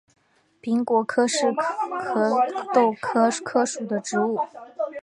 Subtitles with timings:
[0.63, 2.31] 柄果柯是壳
[2.73, 4.39] 斗科柯属的植物。